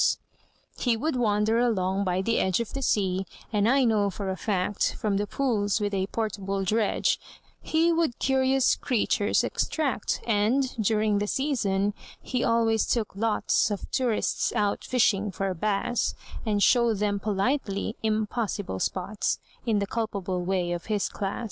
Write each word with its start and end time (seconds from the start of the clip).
He 0.79 0.97
would 0.97 1.15
wander 1.15 1.59
along 1.59 2.05
by 2.05 2.23
the 2.23 2.39
edge 2.39 2.59
Of 2.59 2.73
the 2.73 2.81
sea, 2.81 3.27
and 3.53 3.69
I 3.69 3.83
know 3.83 4.09
for 4.09 4.31
a 4.31 4.35
fact 4.35 4.95
From 4.95 5.17
the 5.17 5.27
pools 5.27 5.79
with 5.79 5.93
a 5.93 6.07
portable 6.07 6.63
dredge 6.63 7.19
He 7.61 7.93
would 7.93 8.17
curious 8.17 8.75
creatures 8.75 9.43
extract: 9.43 10.19
And, 10.25 10.75
during 10.83 11.19
the 11.19 11.27
season, 11.27 11.93
he 12.19 12.43
always 12.43 12.87
took 12.87 13.15
lots 13.15 13.69
Of 13.69 13.91
tourists 13.91 14.51
out 14.53 14.83
fishing 14.83 15.29
for 15.29 15.53
bass, 15.53 16.15
And 16.47 16.63
showed 16.63 16.97
them 16.97 17.19
politely 17.19 17.95
impossible 18.01 18.79
spots, 18.79 19.37
In 19.67 19.77
the 19.77 19.85
culpable 19.85 20.41
way 20.43 20.71
of 20.71 20.85
his 20.85 21.09
class. 21.09 21.39